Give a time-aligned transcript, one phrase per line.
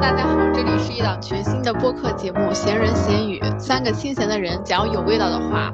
[0.00, 5.70] 大家好，这里是一档全新的播客节目《闲人闲语》，三个清闲的人讲有味道的话。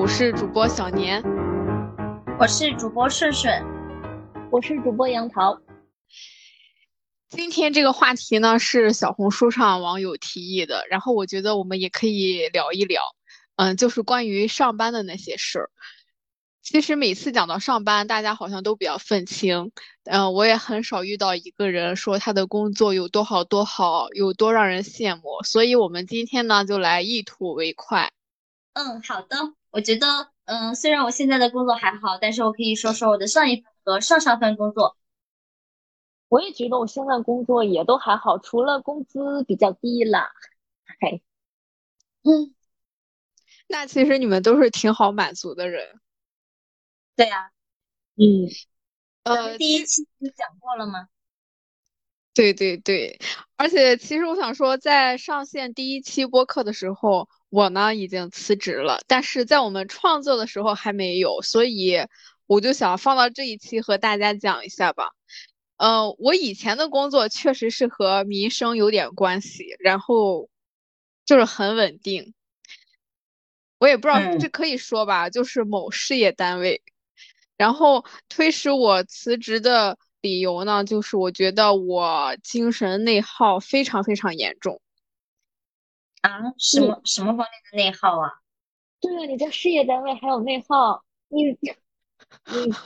[0.00, 1.22] 我是主播小年，
[2.40, 3.52] 我是主播顺顺，
[4.50, 5.60] 我是主播杨桃。
[7.28, 13.02] 今天这个话题呢是小红书上网友提议的，然后我觉得我们也可以聊一聊，
[13.56, 15.70] 嗯，就是关于上班的那些事儿。
[16.68, 19.70] 其实每次讲到上班，大家好像都比较愤青。
[20.02, 25.44] 嗯，我也很少遇到一个人说他的工作有多好多好，有多让人羡慕。
[25.44, 28.10] 所以，我们今天呢，就来一吐为快。
[28.72, 29.36] 嗯，好的。
[29.70, 34.96] 我觉得，嗯，虽然我现在的工作还好，但是我可以说说我的上一份和上上份工作。
[36.28, 40.32] 我也觉得我现在工作也都还好，除了工资比较低啦。
[41.00, 41.22] 嘿，
[42.24, 42.52] 嗯，
[43.68, 46.00] 那其实你们都是挺好满足的人。
[47.16, 47.50] 对呀，
[48.16, 48.46] 嗯，
[49.24, 51.08] 呃，第一期不讲过了吗？
[52.34, 53.18] 对对对，
[53.56, 61.96] 而且其实我想说，在上线第一期播客的时候，我呢已经辞职了，但是在我们创作的时候还没有，所以
[62.46, 65.12] 我就想放到这一期和大家讲一下吧。
[65.78, 70.50] 嗯，我以前的工作确实是和民生有点关系，然后
[71.24, 72.34] 就是很稳定，
[73.78, 76.82] 我也不知道这可以说吧，就是某事业单位。
[77.56, 84.80] 然后推使我辞职的理由呢，就是我觉得我精神内耗非常非常严重。
[86.20, 86.38] 啊？
[86.58, 88.30] 什么什么方面的内耗啊？
[89.00, 91.74] 对啊，你在事业单位还有内耗，你你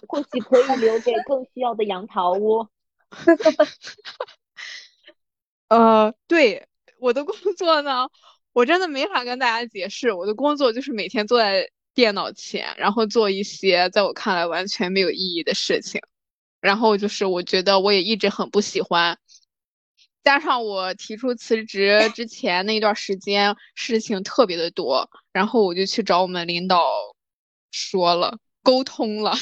[0.06, 2.68] 或许可以留给更需要的杨桃屋。
[5.68, 8.08] 呃，对，我的工作呢，
[8.52, 11.70] 我真的没法跟大家解释，我的工作就是每天坐在。
[12.00, 16.00] 电脑前，然后做一些在我看来完全没有意义的事情，
[16.58, 19.18] 然后就是我觉得我也一直很不喜欢，
[20.24, 26.82] 加上我提出辞职之前那段时间事情特别的多，然后我就去找我们领导
[27.70, 29.34] 说了，沟通了。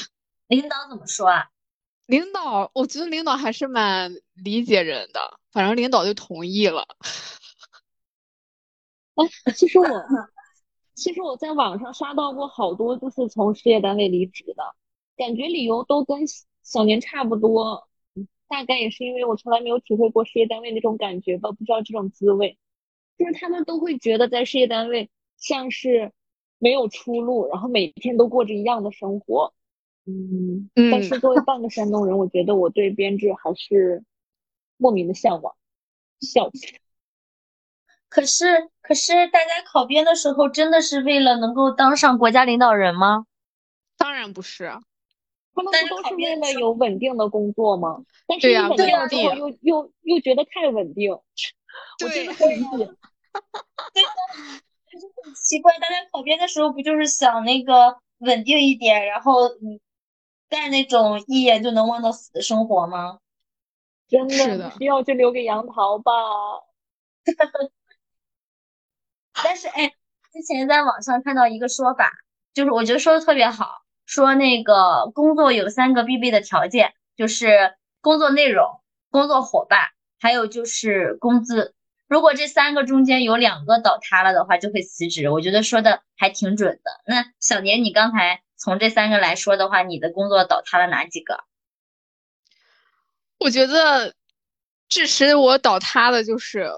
[0.47, 1.47] 领导怎么说啊？
[2.07, 6.85] 领导，我觉得领导还是蛮理解人的，反正领导就同意了。
[9.15, 9.87] 哎，其实我。
[10.99, 14.75] 其实我在网上刷到过好多，就是从事业单位离职的，
[15.15, 16.23] 感觉理由都跟
[16.61, 17.87] 小年差不多。
[18.49, 22.57] 大概也是因为我从来没有体会过事业单位那种感觉吧，不知道这种滋味。
[23.17, 26.11] 就是他们都会觉得在事业单位像是
[26.57, 29.53] 没有出路，然后每天都过着一样的生活。
[30.05, 34.03] 嗯，但是作为半个山东人，我觉得我对编制还是
[34.75, 35.55] 莫名的向往。
[36.19, 36.67] 笑死。
[38.09, 43.25] 可是，可是大家考编的时候，真的是为了能够当上国家领导人吗？
[43.97, 44.69] 当然不是，
[45.53, 48.03] 他们不都是为了有稳定的工作吗？
[48.27, 51.11] 但是稳定了之后，又又又觉得太稳定，
[52.03, 52.89] 我真的不理解。
[53.93, 54.03] 对，
[54.91, 59.79] 就是很奇怪，大家考编的时候不就是想那个稳定一点，然后嗯，
[60.49, 63.19] 干那种一眼就能望到死的生活吗？
[64.07, 66.11] 真的需要就留给杨桃吧。
[69.43, 69.93] 但是哎，
[70.31, 72.11] 之前在网上看到一个说法，
[72.53, 79.89] 就是我觉得说的特别好，说那个工作有三个必备的条件，就是工作内容、工作伙伴，
[80.19, 81.75] 还有就是工资。
[82.07, 85.29] 如果这三个中间有两个倒塌了的话，就会辞职。
[85.29, 87.01] 我觉得说的还挺准的。
[87.05, 91.43] 那小年，你刚才从这三个来说的话，你的工作倒塌了哪几个？
[93.37, 94.15] 我觉得
[94.87, 96.71] 致使我倒塌的就是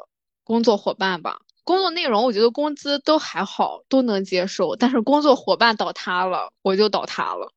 [0.43, 1.39] 工作伙伴吧。
[1.63, 4.75] 工作内容，我觉得工资都还好，都能接受。
[4.75, 7.53] 但是工作伙伴倒塌了，我就倒塌了。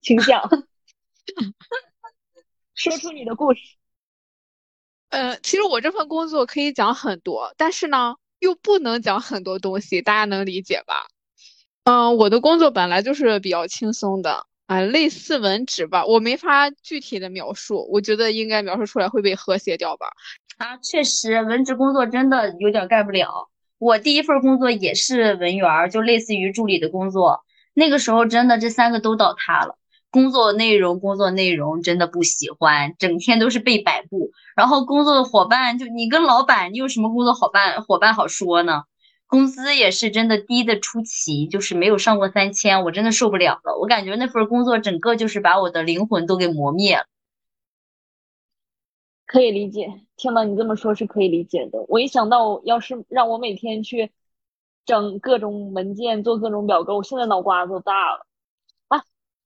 [0.00, 0.48] 请讲，
[2.74, 3.60] 说出你的故事。
[5.08, 11.06] 呃，其实我这份工作可以讲很多，但是呢，又不能讲很多东西，大家能理解吧？
[11.84, 20.08] 嗯，我的工作本来就是比较轻松的，啊，类似文职吧，我没法具体的描述，我觉得应该描述出来会被和谐掉吧。
[20.56, 23.48] 啊，确实，文职工作真的有点干不了。
[23.78, 27.40] 我第一份工作也是文员，就类似于助理的工作。
[27.74, 29.76] 那个时候真的这三个都倒塌了。
[30.10, 34.30] 工作内容，工作内容真的不喜欢，整天都是被摆布。
[34.56, 38.84] 然后工作的伙伴，就你跟老板，你有什么工作伙伴伙伴好说呢？
[39.26, 43.76] 工资也是真的低的出奇，就是没有上过三千，我真的受不了了。
[43.78, 47.04] 我感觉那份工作整个就是把我的灵魂都给磨灭了。
[49.26, 51.84] 可以理解，听到你这么说，是可以理解的。
[51.88, 54.12] 我一想到，要是让我每天去
[54.84, 58.26] 整各种文件、做各种表格，我现在脑瓜子都大了。
[58.88, 59.02] 啊，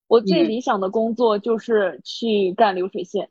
[0.06, 3.31] 我最理想的工作就是去干流水线，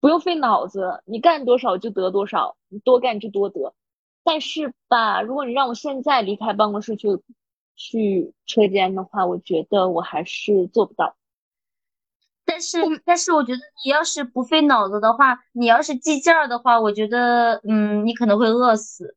[0.00, 3.72] 不用费脑子，你干多少就得多少，你多干就多得。
[4.24, 7.06] 但是吧，如果你让我现在离开办公室去
[7.76, 11.14] 去车间的话，我觉得我还是做不到。
[12.48, 19.16] 但是，但是我觉得你要是不费脑子的话，你要是计件儿的话，我觉得，嗯，你可能会饿死。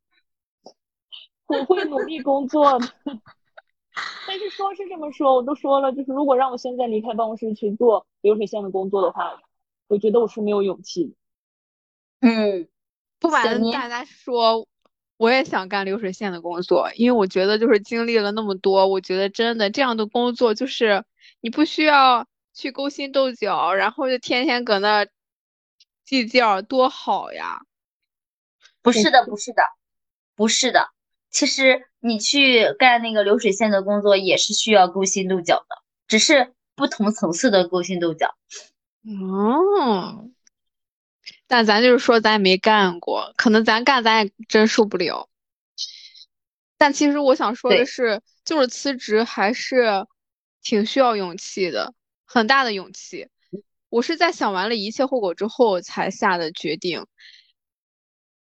[1.46, 2.90] 我会努力工作的。
[4.28, 9.40] 但是说是这么说，我都说了，就是如果让我现在离开办公室去做流水线的工作的话，
[9.88, 11.12] 我觉得我是没有勇气的。
[12.22, 12.68] 嗯，
[13.20, 14.68] 不瞒大家说，
[15.18, 21.06] 我也想干流水线的工作，因为我觉得就是经历了那么多，我觉得真的这样的工作就是
[21.42, 22.28] 你不需要。
[22.60, 25.08] 去勾心斗角，然后就天天搁那
[26.04, 27.62] 计较，多好呀！
[28.82, 29.64] 不是的，不是的，
[30.36, 30.90] 不是的。
[31.30, 38.36] 其实你去干那个流水线的工作，也是需要勾心斗角的，只是不同层次的勾心斗角。
[39.06, 40.28] 哦，
[41.48, 45.30] 但咱就是说，咱也没干过，可能咱干，咱也真受不了。
[46.78, 50.06] 但其实我想说的是，就是辞职还是
[50.62, 51.94] 挺需要勇气的。
[52.32, 53.28] 很大的勇气，
[53.90, 57.08] 我是在想完了一切后果之后才下的决定。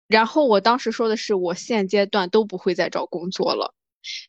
[0.10, 3.74] 然后我当时说的是，我现阶段都不会再找工作了。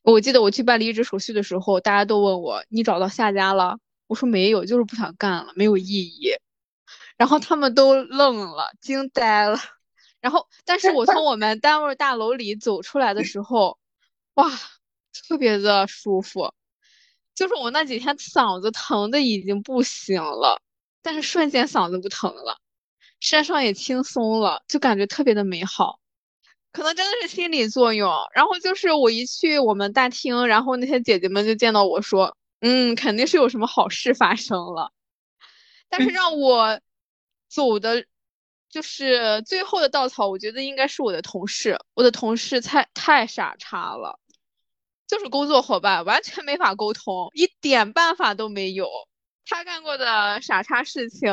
[0.03, 6.31] 我记得我去办离职手续的时候，大家都问我：“你找到下家了？”我说：“没有，就是不想干了，没有意义。”
[7.19, 9.59] 然后他们都愣了，惊呆了。
[10.21, 13.77] 然后，但是我从我们单位大楼里走出来的时候，
[14.35, 14.49] 哇，
[15.29, 16.53] 特别的舒服。
[17.38, 20.61] 就是我那几天嗓子疼的已经不行了，
[21.02, 22.58] 但是瞬间嗓子不疼了，
[23.20, 26.00] 身上也轻松了，就感觉特别的美好，
[26.73, 28.12] 可能真的是心理作用。
[28.35, 34.90] 然后就是我一去我们大厅，然后那些姐姐们就见到我说：“嗯，肯定是有什么好事发生了。”
[35.88, 36.81] 但是让我
[37.49, 38.05] 走的，
[38.69, 44.19] 就是最后的稻草，我觉得应该是我的同事，我的同事太太傻叉了。
[45.09, 48.87] 就是工作伙伴完全没法沟通，一点办法都没有。
[49.47, 51.33] 他干过的傻叉事情，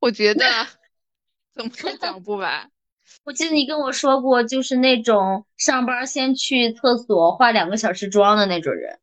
[0.00, 0.44] 我觉得
[1.54, 2.68] 怎么都讲不完。
[3.24, 8.98] 我记得你跟我说过，就是那种上班先去厕所化两个小时妆的那种人。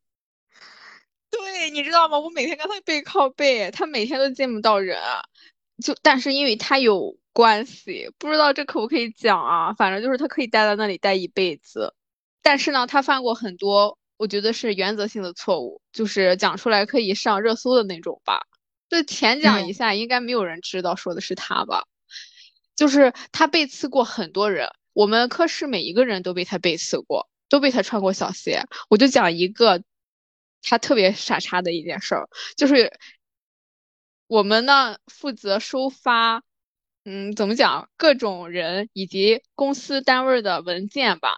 [1.31, 2.19] 对，你知道吗？
[2.19, 4.99] 我每天跟他背靠背，他每天都见不到人。
[5.81, 9.71] 就但是因为他有关系，不知道这可不可以讲啊？
[9.73, 11.93] 反正就是他可以待在那里待一辈子。
[12.41, 13.97] 但是呢，他犯过很多。
[14.19, 18.41] 我觉得是原则性的错误，就是讲出来可以上热搜的那种吧。
[18.89, 21.85] 就浅讲一下，应该没有人知道说的是他吧。
[22.75, 28.65] 就是他背刺过很多人，我们科室每一个人都被他背刺过，都被他穿过小鞋。
[28.89, 29.81] 我就讲一个
[30.61, 32.27] 他特别傻叉的一件事儿，
[32.57, 32.91] 就是
[34.27, 36.43] 我们呢负责收发，
[37.05, 41.37] 嗯，怎么讲，各种人以及公司单位的文件吧。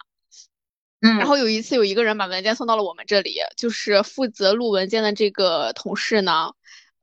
[1.01, 6.51] 嗯，然后有一次有一个人把文件送到了我们这里，就是负责录文件的这个同事呢，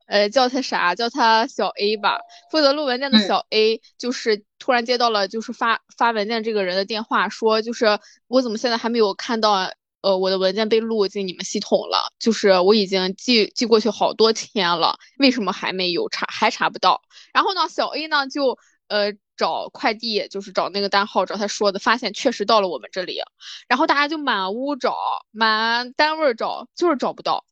[0.07, 0.95] 呃，叫他啥？
[0.95, 2.19] 叫他小 A 吧。
[2.49, 9.69] 负责录文件的小 A 就是突然接到了就是发发文件这个人的电话，说就是我怎么现在还没有看到
[10.01, 12.13] 呃我的文件被录进你们系统了？
[12.19, 17.01] 就是我已经寄寄过去好多天了，为什么还没有查还查不到？
[17.33, 18.57] 然后呢，小 A 呢就
[18.87, 19.13] 呃。
[19.39, 23.21] 找快递就是找那个单号，找他说的，发现确实到了我们这里，
[23.69, 24.97] 然后大家就满屋找，
[25.31, 27.45] 满单位找，就是找不到。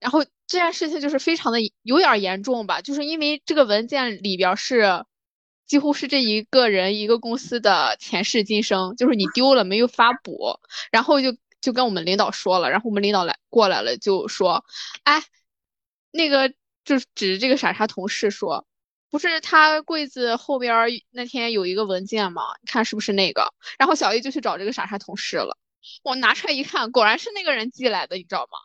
[0.00, 5.04] 然后这件事情就是非常的有点严重吧，就是因为这个文件里边是
[5.66, 10.58] 几乎是这一个人一个公司的前世今生，就是你丢了没有法补，
[10.90, 14.64] 然后就就跟我们领导说了，然后我们领导来过来了就说，
[15.04, 15.22] 哎，
[16.10, 16.48] 那个
[16.84, 18.67] 就指着这个傻叉同事说。
[19.10, 22.42] 不是他柜子后边那天有一个文件吗？
[22.60, 23.52] 你看是不是那个？
[23.78, 25.56] 然后小 A 就去找这个傻傻同事了。
[26.02, 28.58] 我拿出来一看，果然是那个人寄来的，你知道吗？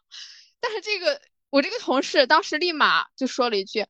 [0.59, 3.85] 但是这个我这个同事当时立马就说了一句：“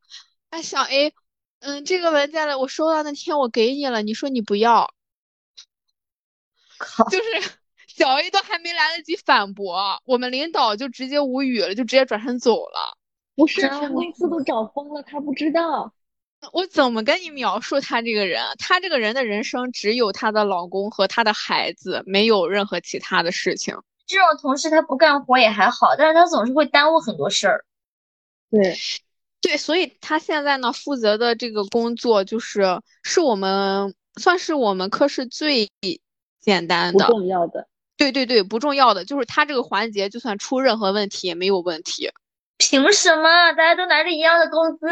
[0.52, 1.14] 哎，小 A，
[1.60, 4.94] 嗯，这个文件了，我收到那天我给你了，你说你不要。
[6.78, 7.10] ”靠！
[7.10, 7.24] 就是
[7.88, 12.98] 小 A 都还没来得及反驳，我们领导就直接无语了，就直接转身走了。
[13.36, 15.94] 不是，全公司都找疯了，他不知道。
[16.52, 18.44] 我怎么跟你描述她这个人？
[18.60, 23.76] 她这个人的人生只有她的老公和她的孩子，没有任何其他的事情。
[24.06, 27.64] 这种同事他不干活也还好，但是他总是会耽误很多事儿。
[28.52, 28.76] 对，
[29.40, 35.72] 对，所以他现在呢负责的这个工作就是是我们算是我们科室最
[36.42, 37.68] 简单的、不重要的。
[37.96, 42.12] 对对对，不重要的就是他这个环节，就算出任何问题也没有问题。
[42.58, 43.54] 凭什么？
[43.54, 44.88] 大家都拿着一样的工资。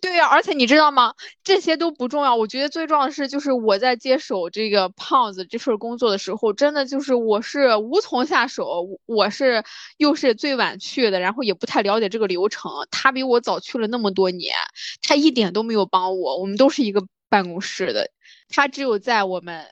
[0.00, 1.14] 对呀，而且你知道吗？
[1.42, 9.64] 这些都不重要，我觉得最重要的是，就是我在接手这个胖子这份工作的时候，真的就是我是无从下手，我是
[9.96, 12.70] 又是最晚去的，然后也不太了解这个流程。
[12.90, 14.54] 他比我早去了那么多年，
[15.02, 16.38] 他一点都没有帮我。
[16.38, 18.10] 我们都是一个办公室的，
[18.48, 19.66] 他只有在我们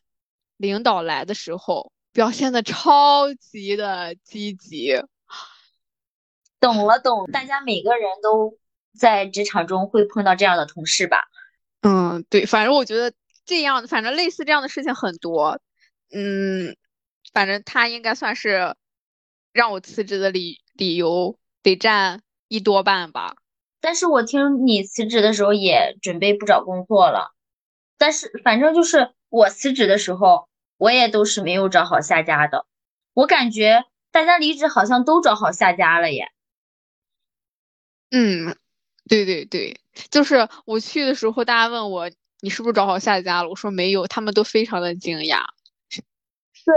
[0.57, 5.03] 领导来的时候表现的超级的积极。
[6.59, 8.57] 懂了，懂，大家每个人都。
[8.99, 11.29] 在职场中会碰到这样的同事吧？
[11.83, 13.13] 嗯，对，反正我觉得
[13.45, 15.61] 这样，反正类似这样的事情很多。
[16.13, 16.77] 嗯，
[17.33, 18.75] 反正他应该算是
[19.53, 23.37] 让我辞职的理理由得占一多半吧。
[23.81, 27.35] 但是我听你辞职的时候也准备不找工作了。
[27.99, 32.67] 但是反正就是我辞职的时候，我也都是没有找好下家的。
[33.15, 36.33] 我感觉大家离职好像都找好下家了耶。
[38.11, 38.57] 嗯。
[39.09, 39.79] 对对对，
[40.11, 42.11] 就是我去的时候，大家问我
[42.41, 43.49] 你是不是找好下家了？
[43.49, 45.45] 我说没有，他们都非常的惊讶。
[46.65, 46.75] 对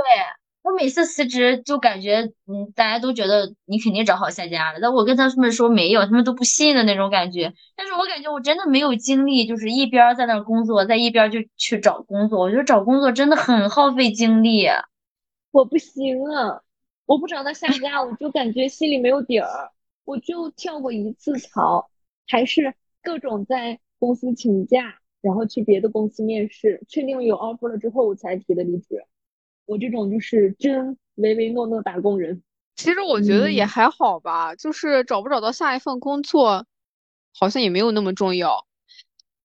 [0.62, 4.80] 我每次辞职就感觉，嗯，大家都觉得你肯定找好下家了。
[4.82, 7.52] 但我跟他们说没有，他们都不信的那种感觉。
[7.76, 12.40] 但是我感觉我真的没有精力，就是一边在那工作，在一边就去找工作。
[12.40, 14.68] 我觉得找工作真的很耗费精力。
[15.52, 16.62] 我不行啊，
[17.06, 19.72] 我不找到下家，我就感觉心里没有底儿。
[20.06, 21.89] 我就跳过一次槽。
[22.30, 29.04] 还是各种在公司请假，然后去别的公司面试，确定有 offer 了之后，我才提的离职。
[29.66, 32.42] 我这种就是真唯唯诺诺打工人。
[32.76, 36.66] 其实我觉得也还好吧，就是找不找到下一份工作，
[37.38, 38.66] 好像也没有那么重要。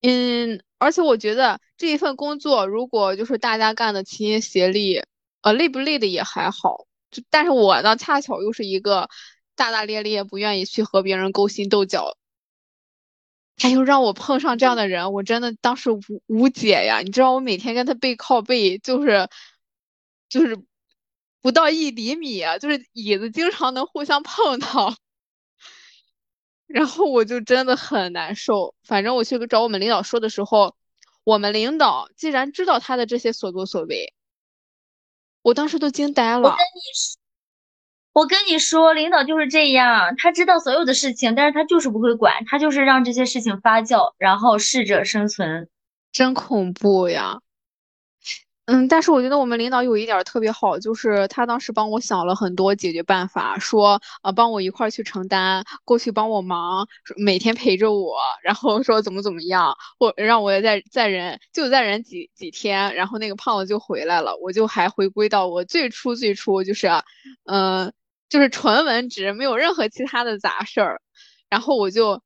[0.03, 5.03] 嗯，而且我觉得这一份工作，如果就是大家干的齐心协力，
[5.41, 6.87] 呃，累不累的也还好。
[7.11, 9.09] 就但是我呢，恰巧又是一个
[9.57, 12.17] 大大咧咧，不愿意去和别人勾心斗角。
[13.57, 17.01] 他又让我碰上这样的人，我真的当时无无解呀！
[17.01, 19.29] 你知道我每天跟他背靠背，就是
[20.29, 20.59] 就是
[21.41, 24.95] 不到一厘米，就是椅子经常能互相碰到，
[26.67, 28.75] 然后我就真的很难受。
[28.83, 30.75] 反正我去找我们领导说的时候，
[31.23, 34.13] 我们领导既然知道他的这些所作所为，
[35.43, 36.49] 我当时都惊呆了。
[36.49, 36.81] 我跟你
[38.15, 45.69] 我跟你说，领导就是这样，他知道所有的事情，但是他就是不会管，他就是让这些事情发酵，然后适者生存，
[46.13, 47.41] 真恐怖呀。
[48.67, 66.89] 嗯，但是我觉得我们领导有一点特别好，就是他当时帮我想了很多解决办法，说啊帮我一块儿去承担，过去帮我忙，每天陪着我，然后说怎么怎么样，或让我再再忍，就再忍几几天，然后那个胖子就回来了，我就还回归到我最初最初就是，
[67.47, 67.93] 嗯。
[68.29, 71.01] 就是纯文职，没有任何其他的杂事儿。
[71.51, 72.23] 然后我就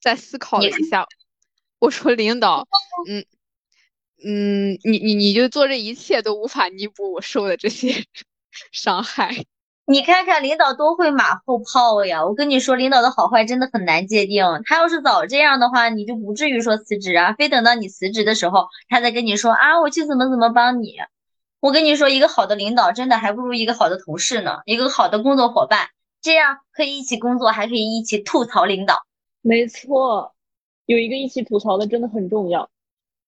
[0.00, 1.06] 再思考了一下，
[1.78, 2.66] 我说领导，
[3.08, 3.24] 嗯
[4.24, 8.04] 嗯，你你你就做这一切都无法弥补我受的这些
[8.72, 9.44] 伤害。
[9.86, 12.24] 你看看领导多会马后炮呀！
[12.24, 14.44] 我跟你说，领导的好坏真的很难界定。
[14.64, 20.96] 他要是早这样的话，你就不至于说辞职啊，非等到你辞职的时候，他再跟你说啊，我去怎么怎么帮你。
[21.60, 24.60] 我跟你说，一个好的领导真的还不如一个好的同事呢。
[24.64, 25.88] 一个好的工作伙伴，
[26.22, 29.04] 这样可以一起工作，还可以一起吐槽领导。
[29.42, 30.34] 没错，
[30.86, 32.70] 有一个一起吐槽的真的很重要。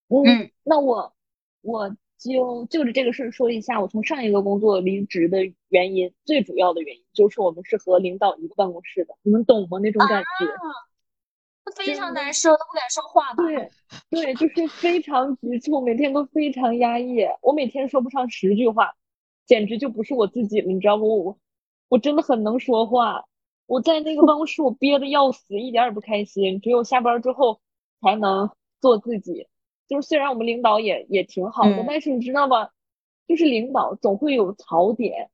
[0.09, 1.13] 嗯，那我
[1.61, 9.79] 我就就着这个事儿说一下，我从上一个工作离职的原因，最主要的原因就是我们是和领导一个办公室的，你们懂吗？
[9.79, 10.47] 那种感觉。
[11.77, 13.45] 非常难受，都不敢说话吧？
[14.11, 17.27] 对，对，就是非常局促，每天都非常压抑。
[17.41, 18.93] 我每天说不上十句话，
[19.47, 21.25] 简直就不是我自己了，你知道不？
[21.25, 21.39] 我
[21.89, 23.25] 我真的很能说话。
[23.67, 26.61] 我在那个办公室，我憋得要死，一点也不开心。
[26.61, 27.61] 只有下班之后
[28.01, 28.51] 才能
[28.81, 29.49] 做自己。
[29.89, 32.71] 就是虽然我们领导也也挺好的，但是你知道吧？
[33.27, 35.31] 就是领导总会有槽点。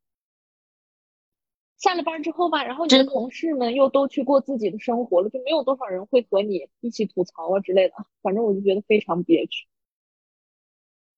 [1.79, 7.95] 下了班之后吧，然后你的同事们又都去过自己的生活了，就没有多少人会和你一起吐槽啊之类的。
[8.21, 9.69] 反正我就觉得非常憋屈，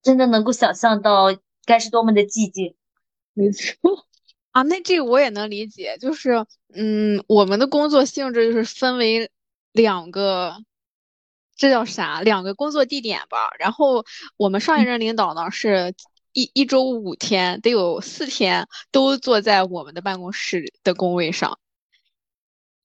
[0.03, 1.29] 真的能够想象到
[1.65, 2.75] 该是多么的寂静。
[3.33, 3.75] 没错
[4.53, 9.31] 啊，那这个我也能理解，就是嗯，我们的工作性质就是分为
[9.73, 10.59] 两个，
[11.57, 12.21] 这叫啥？
[12.21, 13.51] 两个工作地点吧。
[13.59, 14.05] 然后
[14.37, 15.95] 我们上一任领导呢是。
[16.33, 21.59] 一一周五天，得有四天都坐在我们的办公室的工位上。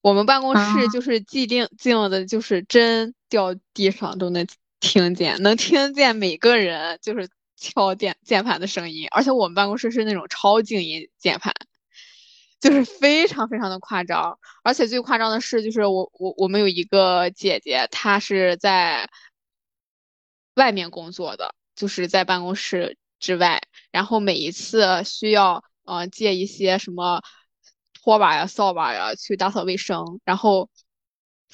[0.01, 4.45] 我们办公室就是既定静的，就是针掉地上都能
[4.79, 9.07] 听见，能听见每个人就是敲键键盘的声音。
[9.09, 11.51] 而且我们办公室是那种超静音键盘，
[12.59, 14.37] 就是非常非常的夸张。
[14.63, 19.09] 而且最夸张的是，就是我我我们有一个姐姐，她是在
[20.53, 27.21] 外面工作的，就是在办公室之外，然后每一次需要呃借一些什么
[27.93, 30.69] 拖把呀、扫把呀去打扫卫生，然后。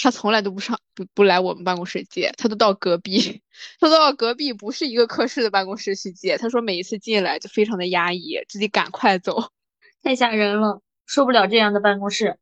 [0.04, 3.44] 他从来都不上不不来我们办公室借，他都到隔壁，
[3.80, 6.40] 他都到隔壁不是一个科室的办公室去借。
[6.40, 9.52] 他说每一次进来就非常的压抑，自己赶快走，
[10.02, 12.40] 太吓人了，受不了这样的办公室。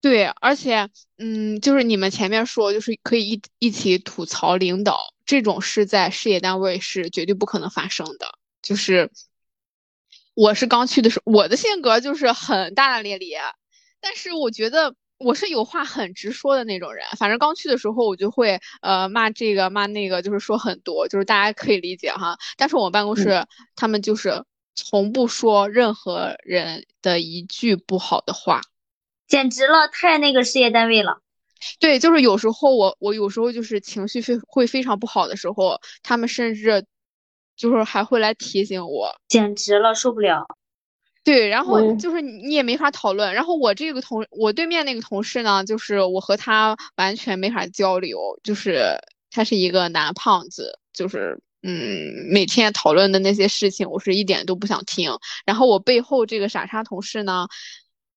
[0.00, 8.38] 对，而且嗯，就是你们前面说就是可以一一起吐槽领导，这种事在事业单位是绝对不可能发生的。
[8.62, 9.10] 就是
[10.34, 13.40] 我是刚去的时候，我的性格就是很大大咧咧，
[14.00, 14.94] 但是我觉得。
[15.18, 22.36] 我是有话很直说的那种人，反正刚去的时候我就会呃骂这个骂那个，就是说很多，就是大家可以理解哈。
[22.58, 28.60] 但是我们办公室他们就是从不说任何人的一句不好的话，
[29.26, 31.22] 简直了，太那个事业单位了。
[31.80, 36.84] 对，就是有时候我我有时候就是情绪非会非常不好的时候，他们甚至
[37.56, 40.46] 就是还会来提醒我，简直了，受不了。
[41.24, 43.34] 对，然后就是你也没法讨论。
[43.34, 48.38] 然后我这个同我对面那个同事呢，就是我和他完全没法交流。
[48.44, 48.96] 就是
[49.32, 55.10] 他是一个男胖子，就是嗯，每天讨论的那些事情，我是一点都不想听。
[55.44, 57.48] 然后我背后这个傻叉同事呢，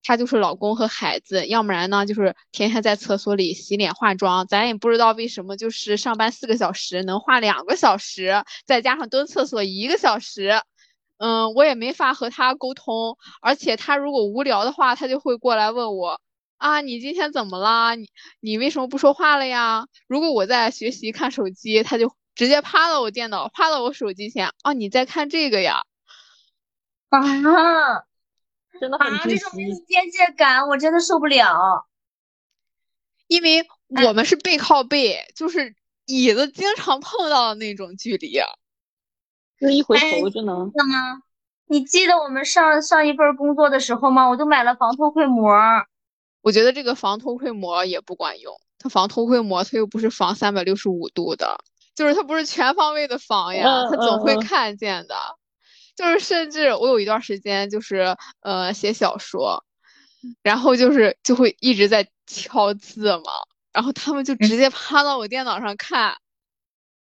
[0.04, 4.48] 他就是老公和孩子，要不然呢就是天天在厕所里洗脸化妆。
[4.48, 10.62] 咱也不知道为什么，就是上班四个小时能化两个小时，再加上蹲厕所一个小时。
[11.18, 16.22] 嗯，我也没法和他沟通，而且他如果无聊的话，他就会过来问我
[16.58, 17.96] 啊，你今天怎么了？
[17.98, 18.08] 你
[18.40, 19.86] 你为什么不说话了呀？
[20.08, 25.82] 如果我在学习看手机，他就直接趴到我电脑，趴到我手机前，啊，你在看这个呀？
[27.10, 27.20] 啊，
[28.80, 29.38] 真的很窒息。
[29.38, 31.86] 这种没有边界感，我真的受不了。
[33.28, 33.68] 因为
[34.08, 38.40] 我们是背靠背，就是椅子经常碰到的那种距离。
[39.60, 40.72] 就一回头就能。
[40.74, 41.22] 那么，
[41.68, 44.28] 你记得我们上上一份工作的时候吗？
[44.28, 45.54] 我都买了防偷窥膜。
[46.42, 51.60] 我觉得这个防偷窥膜也不管用，它防偷窥膜，它又不是防三百六十五度的，
[51.94, 55.16] 就是它不是全方位的防呀，它总会看见的。
[56.00, 59.66] 就是甚至我有一段时间就是呃写小说，
[60.42, 63.34] 然后就是就会一直在敲字嘛，
[63.74, 66.16] 然后他们就直接趴到我电脑上看。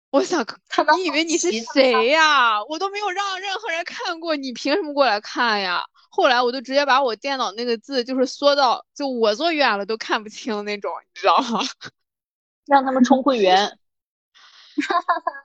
[0.10, 0.42] 我想，
[0.96, 2.64] 你以为你是谁呀？
[2.64, 5.84] 我都没有让任何人看过，你凭什么过来看呀？
[6.10, 11.60] 后来我就直接把我电脑那个字就是缩到，就我坐远了都看不清那种，你知道吗？
[12.66, 13.78] 让他们充会员。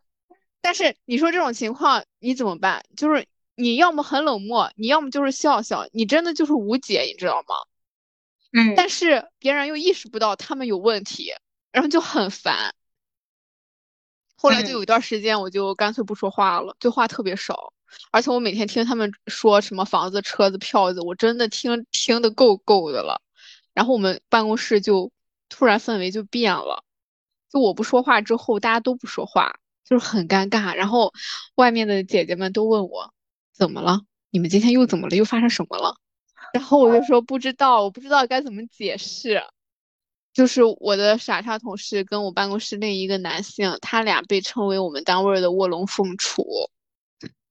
[0.64, 2.84] 但是你说这种情况你怎么办？
[2.96, 7.54] 就是你要么很冷漠，你要么就是笑笑，你真的就是无解，你知道吗？
[8.52, 8.74] 嗯。
[8.76, 11.32] 但是别人又意识不到他们有问题，
[11.70, 12.74] 然后就很烦。
[14.34, 17.72] 后来就有一段时间，我就干脆不说话了，就话特别少。
[18.10, 23.20] 而且我每天听他们说什么房子、车子、票子，我真的听听的够够的了。
[23.74, 25.12] 然后我们办公室就
[25.48, 26.82] 突然氛围就变了，
[27.50, 30.74] 就我不说话之后，大家都不说话，就是很尴尬。
[30.74, 31.12] 然后
[31.54, 33.12] 外面的姐姐们都问我
[33.62, 34.00] 怎么了？
[34.30, 35.14] 你们今天又怎么了？
[35.14, 35.96] 又发生什么了？
[36.52, 39.40] 然后我就说不知道，我不知道该怎么解释。
[40.32, 46.44] 就是我的傻叉同事跟我办公室另一个男性，他俩被称为我们单位的卧龙凤雏。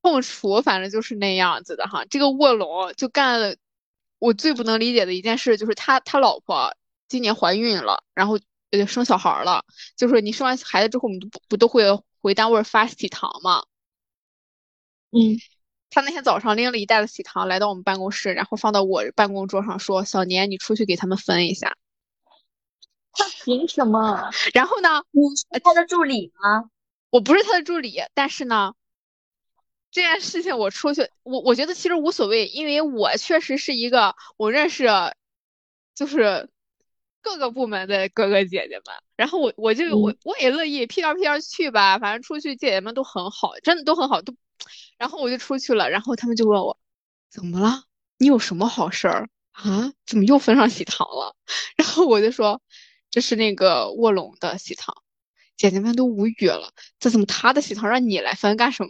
[0.02, 2.04] 凤雏反正就是那样子的哈。
[2.10, 3.56] 这个卧龙就干了
[4.20, 6.76] 我最不能理解的一件事，就是他他老婆
[7.08, 8.38] 今年怀孕了，然后
[8.72, 9.64] 呃生小孩了。
[9.96, 11.86] 就是你生完孩子之后，我们不不都会
[12.20, 13.64] 回单位发喜糖吗？
[15.12, 15.40] 嗯，
[15.92, 21.78] 他那天早上拎了一袋子喜糖来到我们办公室，然后放到我办公桌上，说：“小年，你出去给他们分一下。”
[23.14, 24.32] 他凭什么？
[24.54, 25.04] 然后呢？
[25.12, 26.70] 你是他的助理吗？
[27.10, 28.74] 我不是他的助理，但是呢，
[29.92, 34.88] 这件事情我出去，我我觉得其实无所谓，因为我确实是一个我认识，
[35.94, 36.50] 就是
[37.22, 44.34] 各个部门的哥哥姐姐们，然后我我就我我也乐意屁颠屁颠去吧，反正出去姐姐们都很好，真的都很好，都，
[44.98, 46.78] 然后我就出去了，然后他们就问我
[47.30, 47.84] 怎么了？
[48.18, 49.94] 你有什么好事儿啊？
[50.06, 51.36] 怎么又分上喜糖了？
[51.78, 52.62] 然后我就说。
[53.14, 54.96] 这是那个卧龙的喜糖，
[55.58, 56.72] 姐姐们都无语了。
[56.98, 58.86] 这怎么他的喜糖让你来分干什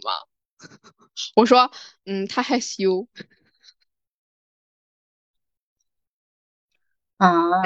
[1.34, 1.72] 我说，
[2.04, 3.08] 嗯，他害羞。
[7.22, 7.62] 啊，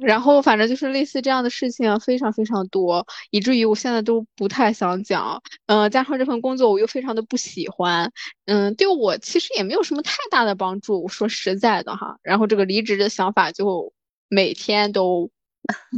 [0.00, 5.42] 然后反正就是类似这样的事情非常非常多，以至于我现在都不太想讲。
[5.66, 8.10] 嗯，加上这份工作我又非常的不喜欢，
[8.46, 11.02] 嗯，对我其实也没有什么太大的帮助。
[11.02, 13.92] 我说实在的哈，然后这个离职的想法就
[14.30, 15.30] 每天都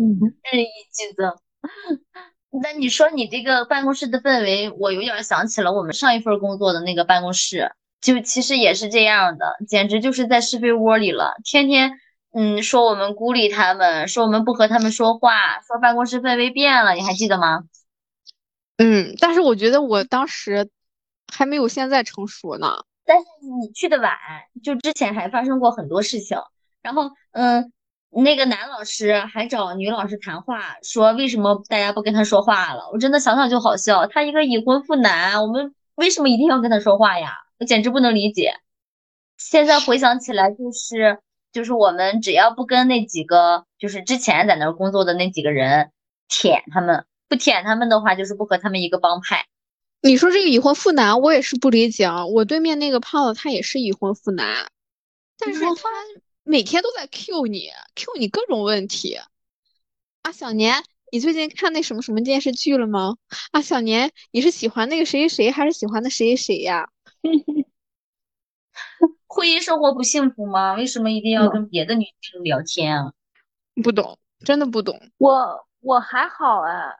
[0.52, 1.32] 日益激增。
[2.64, 11.92] 那你说你这个办公室的氛围，我有点想起了我们上一份工作的那个办公室，就其实也是这样的，简直就是在是非窝里了，天天。
[12.32, 17.64] 嗯，说我们孤立他们，说我们不和他们说话，说办公室氛围变了，你还记得吗？
[18.76, 20.68] 嗯，但是我觉得我当时
[21.32, 22.84] 还没有现在成熟呢。
[23.04, 23.24] 但是
[23.60, 24.14] 你去的晚，
[24.62, 26.38] 就之前还发生过很多事情。
[26.82, 27.72] 然后，嗯，
[28.10, 32.90] 那个男老师还找女老师谈话，说为什么大家不跟他说话了？
[32.92, 34.06] 我真的想想就好笑。
[34.06, 37.32] 他一个已婚妇男，我们为什么一定要跟他说话呀？
[37.58, 38.52] 我简直不能理解。
[39.38, 41.18] 现在回想起来，就是。
[41.58, 45.90] 就是我们只要不跟那几个，就是之前在那儿工作的那几个人
[46.28, 49.44] 舔他们，不舔他们的话，就是不和他们一个帮派。
[50.00, 52.24] 你说这个已婚妇男，我也是不理解啊。
[52.26, 54.70] 我对面那个胖子他也是已婚妇男，
[55.36, 55.74] 但是他
[56.44, 59.18] 每天都在 Q 你，Q 你各种问题。
[60.22, 63.16] 啊，小年，你最近看那什么什么电视剧了吗？
[63.50, 66.88] 啊，小年，你是喜欢那个谁谁谁，还是喜欢那谁谁谁呀？
[69.28, 70.72] 婚姻生活不幸福吗？
[70.74, 73.12] 为什么一定要跟别的女生聊天啊？
[73.82, 74.98] 不懂，真的不懂。
[75.18, 76.96] 我我还好哎，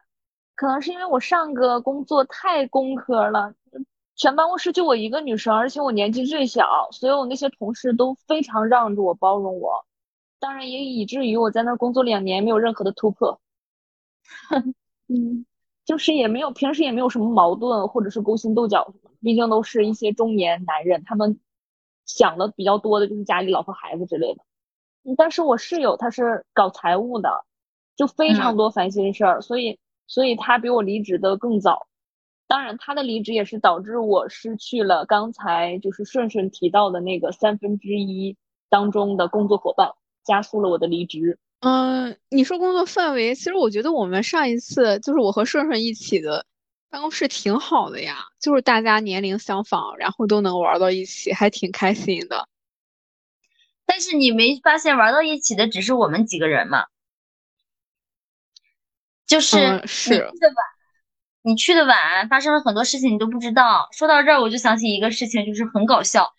[0.54, 3.54] 可能是因为我上个工作太工科了，
[4.14, 9.86] 全办公室就我一个女生，而且我年纪最小，所以我那些同事都非常让着我、包容我。
[10.38, 13.40] 当然也以至于我在那儿工作两年没有任何的突破。
[15.08, 15.46] 嗯，
[15.86, 21.40] 就是也没有平时也没有什么矛盾或者是勾心斗角什么，毕竟都是一些中年男人，他们。
[22.08, 24.40] 想的比较多的就是家里老婆孩子之类的，
[25.16, 27.44] 但是我室友他是搞财务的，
[27.94, 31.86] 就非常多烦心事儿，所以所以他比我离职的更早。
[32.46, 38.38] 当然，他的离职也是导致我失去了刚才就是顺顺提到的那个三分之一
[38.70, 39.90] 当中的工作伙伴，
[40.24, 41.38] 加速了我的离职。
[41.60, 46.46] 嗯，你说工作范围，其实我觉得我们上一次就是我和顺顺一起的。
[46.90, 52.48] 办公室挺好的呀，就是大家年龄相仿，然后都能玩到一起，还挺开心的。
[53.84, 56.86] 但是你没发现玩到一起的只是我们几个人吗？
[59.26, 60.56] 就是是你去的晚，
[61.42, 63.88] 你去的晚，发生了很多事情你都不知道。
[63.92, 66.32] 说到这儿，我就想起一个事情，就是很搞笑。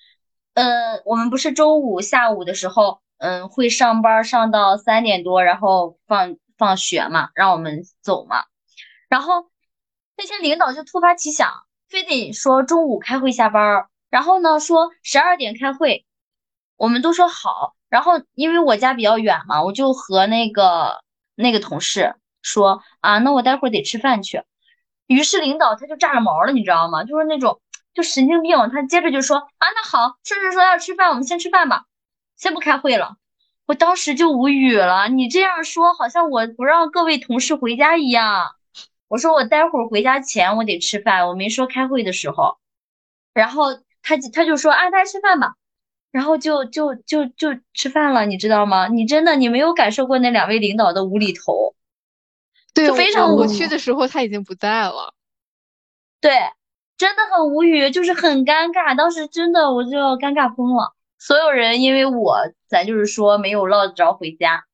[0.55, 8.45] 呃，我们不是周五下午的时候，嗯，会上班上到三点多，然后放放学嘛，让我们走嘛，
[9.09, 9.51] 然后。
[10.19, 11.49] 那天领导就突发奇想，
[11.87, 16.05] 非得说中午开会下班儿，然后呢说十二点开会，
[16.75, 17.73] 我们都说好。
[17.87, 21.01] 然后因为我家比较远嘛，我就和那个
[21.35, 24.43] 那个同事说啊，那我待会儿得吃饭去。
[25.07, 27.05] 于是领导他就炸了毛了，你知道吗？
[27.05, 27.61] 就是那种
[27.93, 28.57] 就神经病。
[28.73, 31.85] 他接着就说啊，那好，顺顺说要吃饭，我们先吃饭吧，
[32.35, 33.15] 先不开会了。
[33.67, 38.51] 我当时就无语了，你这样说好像我不让各位同事回家一样。
[39.09, 42.59] 我说我待会儿回家前我得吃饭，我没说开会的时候，
[43.33, 45.55] 然后他他就说啊，大家吃饭吧，
[46.11, 48.87] 然后就就就就吃饭了，你知道吗？
[48.87, 51.75] 你真的你没有感受过那两位领导的无厘头，
[52.75, 55.15] 对，非常我去的时候他已经不在了，
[56.21, 56.31] 对，
[56.95, 64.65] 真的很无语，就是很尴尬，当时真的我就要尴尬疯了，所有人因为我咱就是说没有落着回家，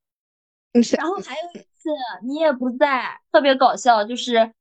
[0.97, 1.15] 然后。
[1.25, 1.65] 还有。
[1.85, 1.91] 是
[2.25, 4.53] 你也不在，特别搞笑，就是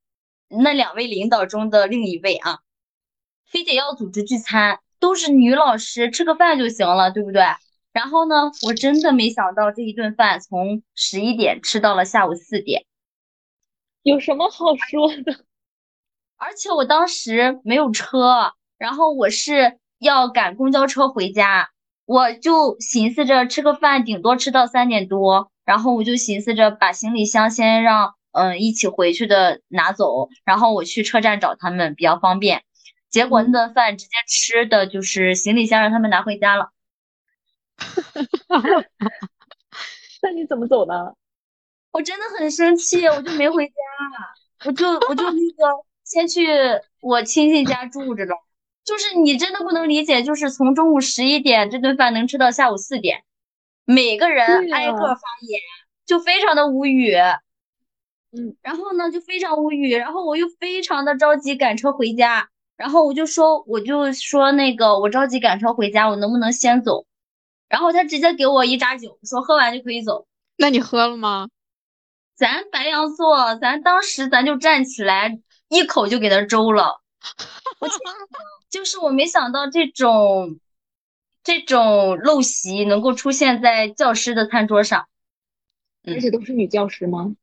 [0.47, 2.59] 那两位领导中的另一位啊，
[3.47, 7.41] 非得要组织聚餐，都是女老师吃个饭就行了，对不对？
[7.91, 12.85] 然后呢，我真的没想到这一顿饭从十一点吃到了下午四点，
[14.03, 15.45] 有什么好说的？
[16.37, 21.71] 而且我当时没有车，然后我是要赶公交车回家，
[22.05, 25.51] 我就寻思着吃个饭，顶多吃到三点多。
[25.65, 32.63] 然后我就寻思着把行李箱先让嗯一起回去的拿走，然后我去车站找他们比较方便。
[33.09, 36.69] 结果那顿饭直接吃的就是行李箱让他们拿回家了。
[40.21, 41.15] 那你怎么走的？
[41.91, 43.73] 我真的很生气，我就没回家，
[44.65, 46.45] 我就我就那个先去
[46.99, 48.35] 我亲戚家住着了。
[48.83, 53.23] 就是你真的不能理解，就是从中午十一点这顿饭能吃到下午四点。
[53.85, 55.61] 每个人挨个发言，
[56.05, 57.15] 就非常的无语，
[58.31, 67.05] 嗯，然后呢就非常无语，然后我又非常的着急赶车回家，然后我就说我就说那个我着急赶车回家，我能不能先走？
[67.69, 70.27] 然后他直接给我一扎酒，说喝完就可以走。
[70.57, 71.47] 那你喝了吗？
[72.35, 77.01] 咱白羊座，咱当时咱就站起来，一口就给他周了。
[77.79, 77.87] 我
[78.69, 80.59] 就是我没想到这种
[81.45, 85.07] 这种陋习能够出现在教师的餐桌上。
[86.03, 87.35] 而且都是女教师吗？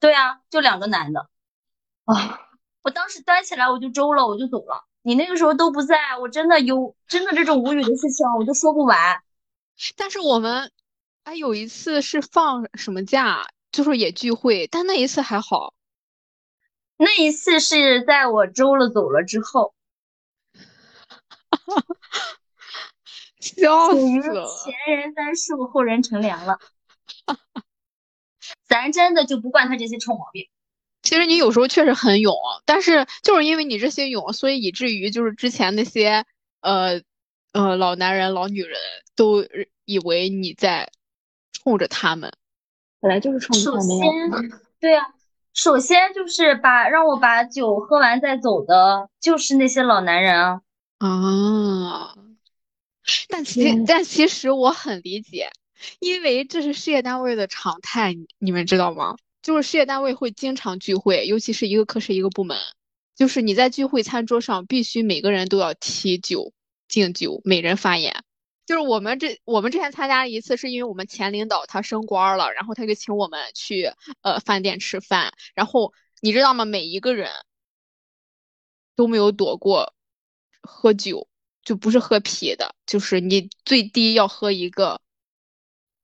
[0.00, 1.28] 对啊，就两个男的。
[2.06, 2.40] 啊，
[2.82, 4.86] 我当时端起来我就周了，我就走了。
[5.02, 9.22] 你那个时候都不在，我真的有真的这种无语的事情，我都说不完。
[9.96, 10.72] 但是我们
[11.24, 15.74] 哎有一次是放什么假，就是也聚会，但那一次还好。
[16.96, 19.74] 那一次是在我周了走了之后，
[23.48, 24.46] 笑属于死了。
[24.64, 26.58] 前人栽树，后人乘凉了。
[28.66, 30.46] 咱真的就不惯他这些臭毛病。
[31.02, 32.34] 其实你有时候确实很勇，
[32.66, 36.24] 但是就是因为你这些勇，所以以至于就是之前那些
[36.60, 37.00] 呃
[37.52, 38.78] 呃老男人、老女人
[39.16, 39.44] 都
[39.84, 40.90] 以为你在
[41.52, 42.32] 冲着他们。
[43.00, 44.04] 本来就是冲着首他们呀。
[44.40, 45.06] 先，对啊，
[45.54, 50.60] 首先就是把让我把酒喝完再走的，就是那些老男人啊。
[50.98, 52.14] 啊，
[53.28, 55.50] 但其天但其实我很理解，
[56.00, 59.16] 因为这是事业单位的常态，你你们知道吗？
[59.42, 62.58] 就是事业单位会经常聚会，尤其是一个科室一个部门，
[63.16, 66.52] 就是你在聚会餐桌上必须每个人都要提酒
[66.88, 68.24] 敬酒，每人发言。
[68.66, 73.90] 就是我们这我们之前参加了一次，是因为我们前领导他升官了，然后他就请我们去
[74.20, 76.66] 呃饭店吃饭，然后你知道吗？
[76.66, 77.30] 每一个人
[78.94, 79.94] 都没有躲过
[80.60, 81.28] 喝酒，
[81.68, 85.02] 就不是喝啤的，就是你最低要喝一个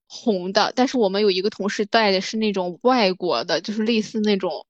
[0.06, 0.74] 红的。
[0.76, 4.66] 但是我们有一个同事带的是那种外国的，就是类似那种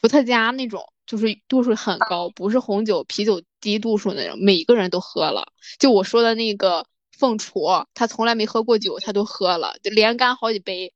[0.00, 5.52] 伏特加那种，就是度数很高，不是红酒、啤酒低度数那种，每个人都喝了。
[5.80, 10.94] 就我说的那个凤雏，他从来没喝过酒，他都喝了，就连干好几杯。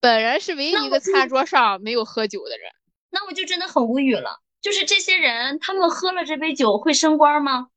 [0.00, 2.72] 本人是唯一一个餐桌上没有喝酒的人。
[3.10, 4.40] 那我就真的很无语了。
[4.60, 7.68] 就是这些人，他们喝了这杯酒会升官吗？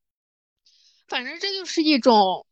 [1.08, 2.46] 反正这就是一种，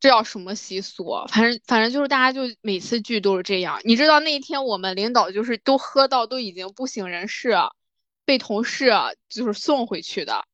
[0.00, 1.26] 这叫什么习俗啊？
[1.28, 3.80] 反正反正就是大家就每次聚都是这样。
[3.84, 7.54] 你知道那一天我们领导就是都喝到都已经不省人事，
[8.24, 8.92] 被同事
[9.28, 10.44] 就是送回去的。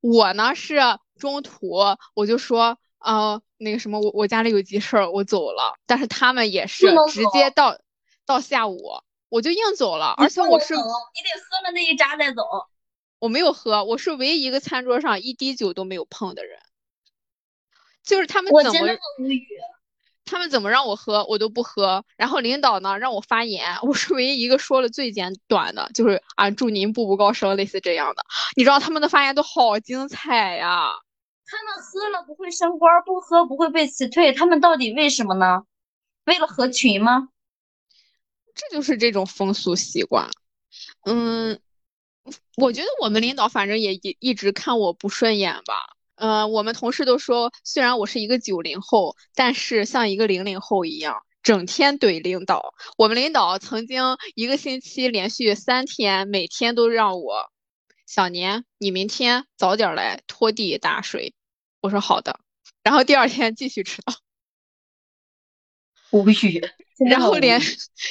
[0.00, 0.80] 我呢是
[1.16, 1.76] 中途
[2.14, 5.78] 我就说，呃，那个什么，我我家里有急事儿，我走了。
[5.86, 7.78] 但是他们也是直接到
[8.26, 8.82] 到下午，
[9.28, 10.14] 我就硬走了。
[10.16, 12.42] 而且我是你得喝了那一扎再走。
[13.22, 16.58] 我没有喝，我是唯一一个餐桌上一滴酒都没有碰的人。
[18.02, 18.98] 就是他们怎么。
[20.24, 22.04] 他们怎么让我喝，我都不喝。
[22.16, 28.24] 然后领导呢让我发言，我是唯一一个说了最简短的，就是啊祝您步步高升，类似这样的。
[28.56, 30.90] 你知道他们的发言都好精彩呀！
[31.46, 35.62] 他们喝了不会升官，不喝不会被辞退，他们到底为什么呢？
[36.24, 37.28] 为了合群吗？
[38.52, 40.28] 这就是这种风俗习惯。
[41.04, 41.60] 嗯，
[42.56, 45.96] 我觉得我们领导反正也一一直看我不顺眼吧。
[46.14, 52.74] 呃，我们同事都说，虽然我是一个九零后，但是像一个零零后一样，整天怼领导。
[52.96, 54.04] 我们领导曾经
[54.36, 57.50] 一个星期连续三天，每天都让我，
[58.06, 61.34] 小年，你明天早点来拖地打水。
[61.80, 62.38] 我说好的，
[62.84, 64.14] 然后第二天继续迟到。
[66.12, 66.60] 无 语
[67.10, 67.60] 然后连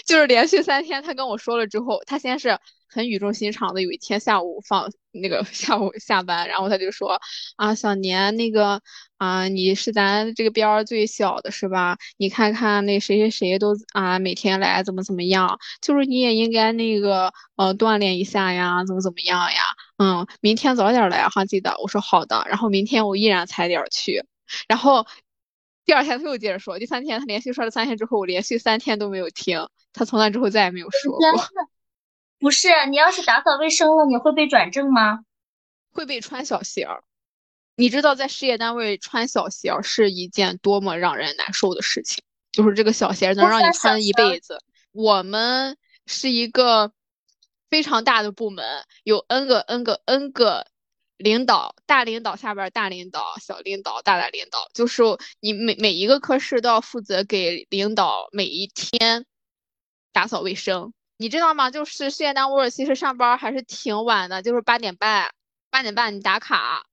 [0.06, 2.60] 就是连续三天，他跟我说了之后，他先是
[2.94, 7.20] 很语重心长的，有一天下午放那个 下午下班，然后他就说
[7.56, 8.82] 啊，小年那个
[9.18, 11.98] 啊，你是咱这个边儿最小的是吧？
[12.18, 19.62] 你看看那谁谁谁都啊每天来怎么怎么样，就是你也应该那个呃锻炼一下呀，怎么怎么样呀？
[19.98, 21.74] 嗯，明天早点来哈，记得。
[21.82, 24.26] 我说好的，然后明天我依然踩点儿去，
[24.68, 25.06] 然后。
[25.84, 31.32] 第二天他又接着说，第三天他连续说了三天之后，我连续三天都没有听，他从那之后再也没有说过。
[32.42, 35.20] 不是你要是打扫卫生了，你会被转正吗？
[35.94, 37.04] 会被穿小鞋儿，
[37.76, 44.58] 你知道在事业单位穿小鞋儿是一件多么让人难受的事情，就是这个小鞋能让你穿一辈子。
[44.92, 45.78] 我们
[46.08, 46.92] 是一个
[47.70, 48.66] 非常大的部门，
[49.04, 50.66] 有 N 个 N 个 N 个
[51.18, 55.04] 领导，大领导下边儿大领导，小领导，大大领导，就是
[55.40, 59.28] 你每每一个科室都要负责给领导每一天
[60.12, 60.92] 打扫卫生。
[61.22, 61.70] 你知道吗？
[61.70, 65.32] 就是事业单位其实上班还是挺晚的，就是八点半，
[65.70, 66.88] 八点半你打卡。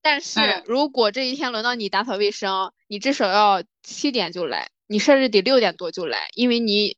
[0.00, 6.96] 但是嗯如果这一天轮到你打扫卫生，你至少要七点就来，你甚至得六点多就来，因为你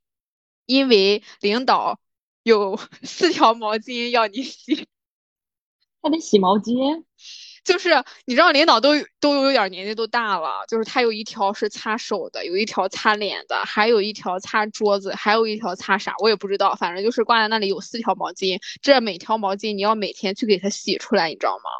[0.66, 1.98] 因为领导
[2.42, 4.87] 有 四条毛巾要你洗。
[6.02, 7.04] 还得洗毛巾，
[7.64, 7.88] 就是
[8.27, 21.70] 你知道，领导都都有点年纪都大了，就是他有一条是擦手的，有一条擦脸的，还有一条擦桌子，还有一条擦啥我也不知道，反正就是挂在那里有四条毛巾，这每条毛巾你要每天去给它洗出来，你知道吗？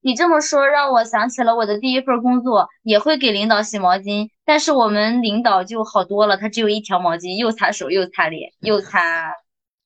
[0.00, 9.32] 你这么说让我想起了我的第一份工作，也会给领导洗毛巾，但是我们领导就好多了，他只有一条毛巾，又擦手又擦脸，又擦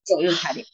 [0.07, 0.67] 手又擦脸。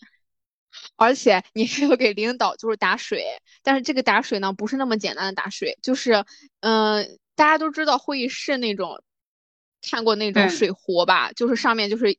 [0.97, 3.25] 而且你还要给领导就是打水，
[3.63, 6.25] 但是这个打水呢不是那么简单的打水，就是
[6.61, 9.03] 嗯，大家都知道会议室那种
[9.83, 12.17] 看过那种水壶吧，就是上面就是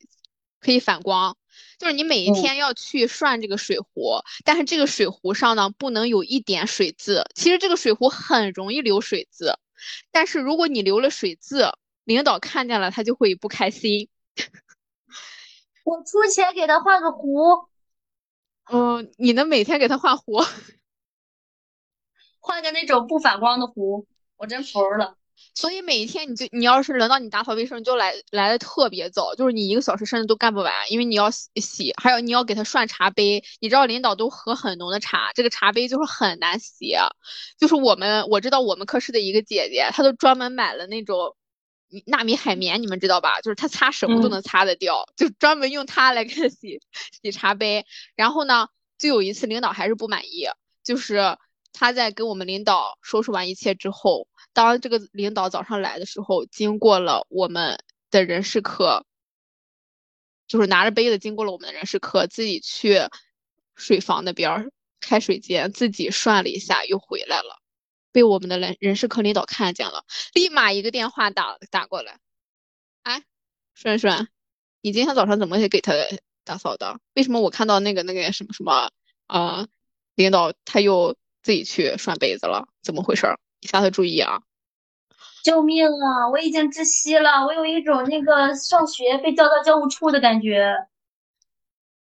[0.59, 1.37] 可以反光，
[1.79, 7.23] 就是你每一天要去涮这个水壶，但是这个水壶上呢不能有一点水渍。
[7.33, 9.57] 其实这个水壶很容易留水渍，
[10.11, 11.71] 但是如果你留了水渍，
[12.03, 14.09] 领导看见了他就会不开心。
[15.85, 17.69] 我出钱给他换个壶。
[18.71, 20.39] 嗯，你能每天给他换壶，
[22.39, 25.15] 换个那种不反光的壶，我真服了。
[25.53, 33.43] 所以每一天你就你要是轮到你打扫卫生，你就来来的特别早，就是你一个小时甚至都干不完，因为你要洗洗，还有你要给他涮茶杯。
[33.59, 36.95] 你知道领导都喝很浓的茶，这个茶杯就是很难洗。
[37.59, 41.35] 就是我们我知道我们科室的一个姐姐，她都专门买了那种。
[42.05, 43.41] 纳米海绵，你们知道吧？
[43.41, 46.79] 就是它擦什么都能擦得掉，就专门用它来给他洗
[47.21, 47.85] 洗茶杯。
[48.15, 50.47] 然后呢，就有一次领导还是不满意，
[50.83, 51.37] 就是
[51.73, 57.77] 他在跟我们领导收拾完一切之后，当这个领导早上来的时候，经过了我们
[58.11, 59.05] 的人事科，
[60.47, 62.99] 就是拿着杯子经过了我们的人事科，自己去
[63.75, 67.61] 水房那边开水间自己涮了一下，又回来了。
[68.15, 72.17] 被我们的人人事科领导看见了，立马一个电话打打过来。
[73.03, 73.23] 哎，
[73.73, 74.29] 顺顺，
[74.79, 75.91] 你今天早上怎么也给他
[76.45, 76.97] 打扫的？
[77.13, 78.89] 为什么我看到那个那个什么什么
[79.27, 79.67] 啊，
[80.15, 82.69] 领导他又自己去涮杯子了？
[82.81, 83.27] 怎么回事？
[83.59, 84.39] 你下次注意啊！
[85.43, 86.29] 救命啊！
[86.31, 90.73] 我已经窒息了，我有一种那个上学被叫到教务处的感觉。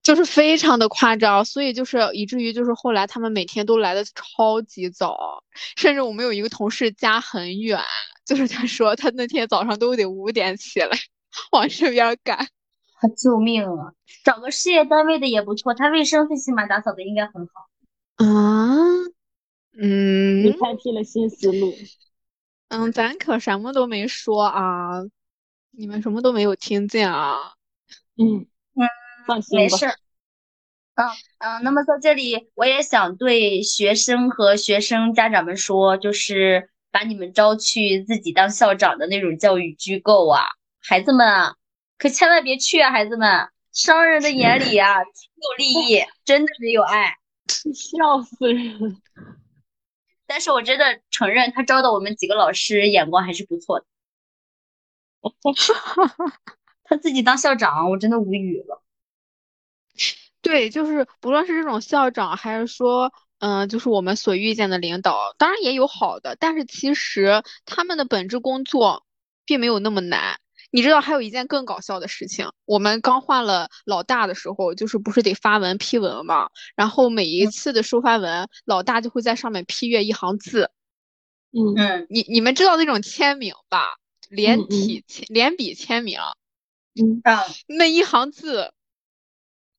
[0.04, 5.42] 就是非常的夸张，所以就是以至于就是后来他们每天都来的超级早，
[5.78, 7.80] 甚至我们有一个同事家很远，
[8.26, 10.89] 就是他说他那天早上都得五点起来
[11.54, 12.48] 往这边赶。
[13.18, 13.92] 救命啊！
[14.24, 17.68] 找个事业单位的也不错，他卫生最起码打扫的应该很好。
[18.16, 18.76] 啊，
[19.78, 21.74] 嗯，你开辟了新思路。
[22.70, 25.02] 嗯，咱可什么都没说啊，
[25.72, 27.36] 你们什么都没有听见啊。
[28.16, 28.46] 嗯
[29.28, 29.44] 嗯。
[29.52, 29.96] 没事儿，
[30.96, 31.08] 嗯
[31.40, 40.44] 嗯，那么在这里，我也想对学生和学生家长们说，就是把你们招去自己当校长的那种教育机构啊，
[40.82, 41.56] 孩子们啊，
[41.98, 47.16] 可千万别去啊，孩子们，商人的眼里啊，只有利益，真的没有爱，
[47.74, 49.02] 笑死人。
[50.28, 53.86] 但是我真的承认，他招的我们几个老师眼光还是不错的。
[56.84, 58.83] 他自己当校长，我真的无语了。
[60.43, 69.06] 对，就是不论是这种校长，还是说，嗯，就是我们所遇见的领导，当然也有好的，但是其实他们的本职工作
[69.45, 70.38] 并没有那么难。
[70.69, 76.49] 你知道，还有一件更搞笑的事情，我们刚换了老大的时候，就是不是得发文批文嘛？
[76.75, 80.71] 然后每一次的收发文，老大就会在上面批阅一行字。
[81.51, 83.97] 嗯嗯，你你们知道那种签名吧？
[84.29, 86.19] 连体签、连笔签名。
[86.99, 88.73] 嗯啊，那一行字。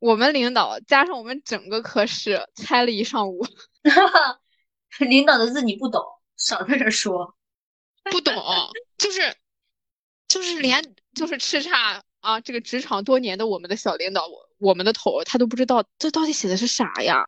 [0.05, 3.47] 我们领导加上我们整个科室猜了一上午，
[5.01, 6.05] 领导的字你不懂，
[6.37, 7.35] 少在这说，
[8.11, 8.35] 不懂，
[8.99, 9.35] 就是
[10.29, 17.25] 就是连就是叱咤啊这个职场多年的我们的小领导，我我们的头他都不知道这到底写的是啥呀？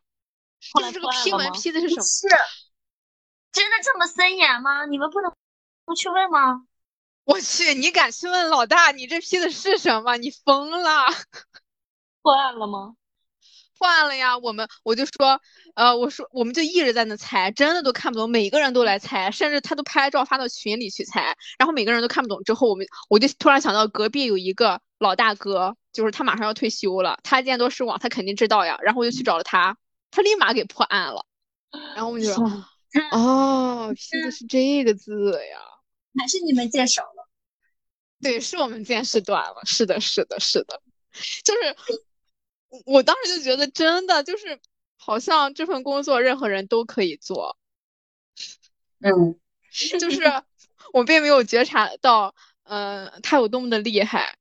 [0.77, 2.03] 就是这个批文批的是什么？
[2.03, 2.27] 是
[3.51, 4.85] 真的这么森严吗？
[4.85, 5.33] 你们不能
[5.83, 6.67] 不去问吗？
[7.23, 8.91] 我去，你敢去问老大？
[8.91, 10.15] 你这批的是什么？
[10.17, 11.07] 你疯了？
[12.27, 12.93] 破案了吗？
[13.77, 14.37] 破案了呀！
[14.37, 15.39] 我们我就说，
[15.75, 22.43] 呃，我说我们就一直在那猜，真的都看不懂，每个人都来猜，甚至他都拍照发到群里去猜，然后每个人都看不懂。
[22.43, 28.77] 之后我们我就突然想到，隔壁有一个老大哥，就是他马上要退休了，他见多识广，他肯定知道呀。
[28.81, 29.77] 然后我就去找了他，
[30.11, 31.25] 他立马给破案了。
[31.95, 32.43] 然后我们就说，
[33.11, 35.59] 哦，拼的是这个字呀，
[36.19, 37.29] 还是你们见少了？
[38.21, 39.61] 对，是我们见识短了。
[39.63, 40.81] 是的，是的，是的，
[41.45, 42.03] 就是。
[42.85, 44.59] 我当时就觉得，真的就是
[44.97, 47.57] 好像这份工作任何人都可以做，
[48.99, 49.39] 嗯，
[49.99, 50.21] 就是
[50.91, 54.37] 我并没有觉察到，嗯，他有多么的厉害，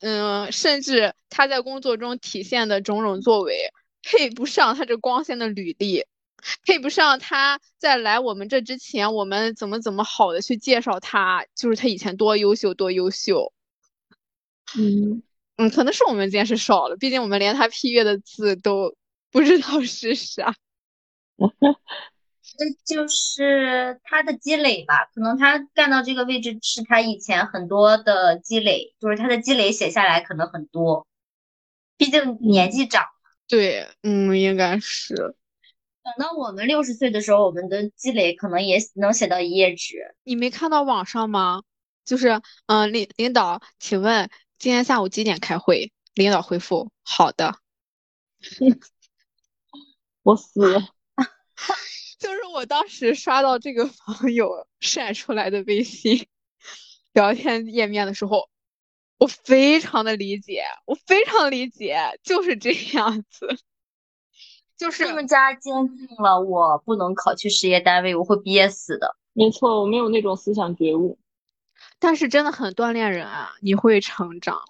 [0.00, 3.72] 嗯，甚至他在工作中体现的种种作为
[4.02, 6.06] 配不上他这光鲜的履历，
[6.64, 13.52] 配不上他在来我们这之前，我们怎么怎么好的去介绍他，就是他以前多优秀多优秀。
[14.78, 15.22] 嗯
[15.56, 18.94] 嗯，可能是我们见识少了，毕竟我们连他批阅的字都
[19.30, 20.54] 不知道是啥。
[22.56, 31.06] 这就是他的积累吧，可能他干到这个位置是他以前很多的积累，就是他的积累写下来可能很多，
[31.96, 33.04] 毕竟年纪长。
[33.48, 35.14] 对，嗯，应该是。
[35.16, 40.14] 等到我们六十岁的时候，我们的积累可能也能写到一页纸。
[40.22, 41.62] 你没看到网上吗？
[42.04, 44.28] 就是，嗯，领领导，请问
[44.58, 45.92] 今天下午几点开会？
[46.14, 47.58] 领导回复：好的。
[50.22, 50.88] 我死了。
[52.18, 56.26] 就是我当时刷到这个网友晒出来的微信
[57.12, 58.48] 聊天页面的时候，
[59.18, 63.58] 我非常的理解，我非常理解，就是这样子。
[64.76, 69.16] 就是他们家坚定了我不能考去事业单位，我会憋死的。
[69.32, 71.18] 没错，我没有那种思想觉悟，
[72.04, 74.60] 但是真的很锻炼人啊，你会成长。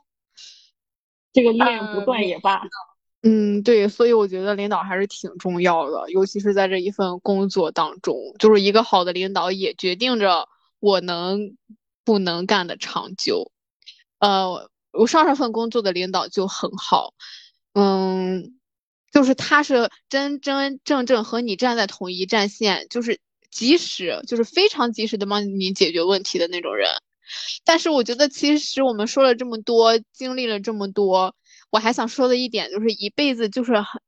[1.32, 2.62] 这个练不断也罢。
[3.22, 11.56] 嗯，对，所以我觉得领导还是挺重要的，尤其是在这一份工作当中，就是一个好的领导也决定着我能
[12.04, 13.50] 不能干的长久。
[14.20, 17.14] 呃，我上上份工作的领导就很好，
[17.72, 18.60] 嗯，
[19.10, 23.18] 就是他是真真正正和你站在同一战线，就是
[23.50, 26.88] 及时，就是非常及时的帮你解决问题的那种人。
[27.64, 31.34] 但是我觉得，其实我们说了这么多，经历了这么多。
[31.70, 34.00] 我还想说的一点就是，一辈子就是很，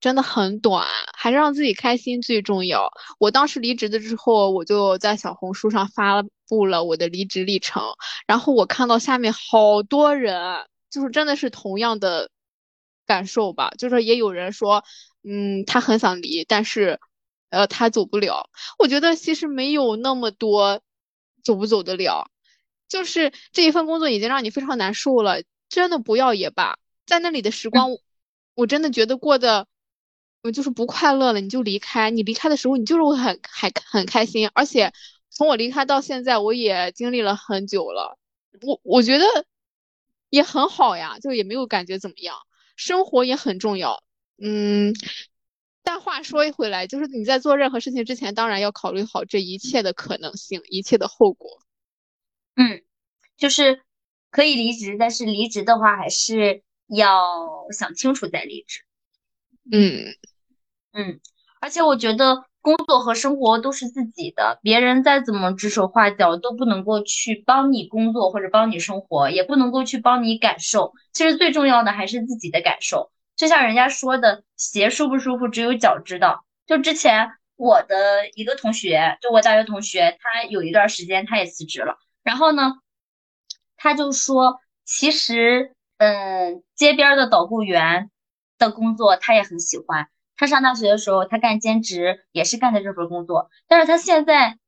[0.00, 2.90] 真的很短，还是让自己开心最重要。
[3.18, 7.82] 我当时离职的时候，我就在小红书上发布了我的离职历程，
[8.26, 12.30] 然后我看到下面好多人，就是真的是同样的
[13.06, 14.84] 感受吧，就是也有人说，
[15.24, 17.00] 嗯，他很想离，但是，
[17.50, 18.50] 呃，他走不了。
[18.78, 20.82] 我觉得其实没有那么多
[21.42, 22.30] 走不走得了，
[22.88, 26.78] 就是这一份工作已经让你非常难受了，真的不要也罢。
[27.06, 27.90] 在那里的时光，
[28.54, 29.66] 我真的觉得过得，
[30.42, 32.10] 我就是不快乐了，你就离开。
[32.10, 34.50] 你离开的时候，你就是会很还很开心。
[34.54, 34.92] 而且
[35.30, 38.18] 从我离开到现在，我也经历了很久了，
[38.62, 39.24] 我我觉得
[40.30, 42.36] 也很好呀，就也没有感觉怎么样。
[42.76, 44.02] 生活也很重要，
[44.42, 44.94] 嗯。
[45.82, 51.62] 但话说回来，就是你在做任何事情之前，当然要考虑好这一切的可能性，一切的后果。
[52.58, 52.82] 嗯，
[53.38, 53.80] 就是
[54.30, 56.62] 可以离职，但是离职的话还是。
[56.90, 58.80] 要想清楚再离职。
[59.70, 60.06] 嗯
[60.94, 61.20] 嗯，
[61.60, 70.94] 而且我觉得工作和生活都是自己的，别人再怎么指手画脚都不能够去帮你工作或者帮你生活，也不能够去帮你感受。
[71.12, 73.12] 其实最重要的还是自己的感受。
[73.36, 76.46] 就像人家说的，鞋舒不舒服只有脚知道。
[76.66, 81.98] 就之前我的一个同学，就我大学同学，他有一段时间他也辞职了，
[82.28, 82.74] 然后呢，
[83.78, 85.72] 他就说，其实。
[86.00, 88.08] 嗯，街边的导购员
[88.56, 90.06] 的工作他也很喜欢。
[90.36, 93.50] 他上大学的时候，他干兼职也是干的这份工作。
[93.66, 94.58] 但是他现在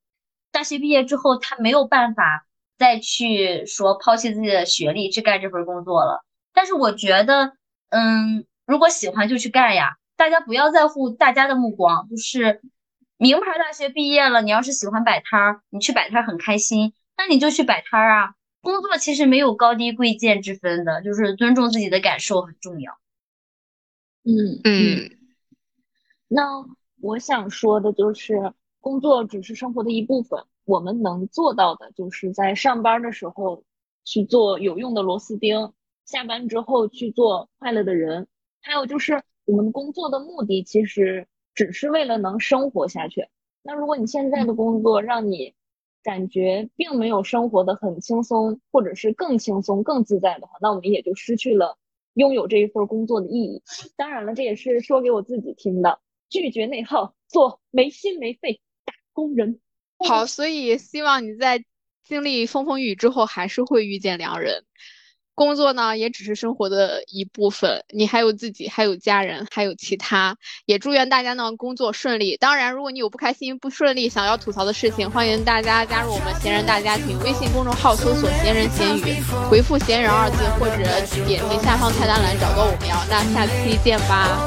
[0.50, 6.24] 大学毕业之后，他没有办法再去说抛弃自己的学历去干这份工作了。
[6.52, 7.52] 但是我觉得，
[7.90, 9.98] 嗯，如果喜欢就去干呀。
[10.16, 12.61] 大家不要在乎大家的目光，就是
[13.18, 18.34] 名牌大学毕业了，你要是喜欢摆摊儿，你去摆摊儿很开心，那你就去摆摊儿啊。
[18.62, 22.98] 工作其实没有高低贵贱之分的，就是尊重自己的感受很重要。
[24.24, 25.10] 嗯嗯，
[26.28, 26.64] 那
[27.02, 33.64] 我想说的就是，工作只是生活的一部分，我们能做到的就是在上班的时候
[34.04, 35.74] 去做有用的螺丝钉，
[36.06, 38.28] 下班之后去做快乐的人。
[38.62, 43.28] 还有就是，我们工作的目的其实只是为了能生活下去。
[43.62, 45.54] 那如果你现在的工作让你
[46.03, 51.78] 感觉并没有生活的很轻松，或者是更轻松、更自在的话，那我们也就失去了
[52.14, 53.62] 拥有这一份工作的意义。
[53.96, 59.61] 当然了，这也是说给我自己听的，拒绝内耗，做没心没肺打工人。
[59.98, 61.64] 好，所以希望你在
[62.03, 64.64] 经历风风雨雨之后，还是会遇见良人。
[65.35, 67.83] 工作呢，也只是生活的一部分。
[67.95, 70.37] 你还有自己，还有家人，还有其他。
[70.66, 72.37] 也祝愿大家呢工作顺利。
[72.37, 77.18] 当然，如果你有不开心、不顺利、想要吐槽的事情，欢迎大家加入我们闲人大家庭。
[77.20, 80.85] 微信公众号搜索“闲人闲语”，回复“闲人”二字，或者
[81.26, 82.97] 点击下方菜单栏找到我们要。
[83.09, 84.39] 那下期见吧，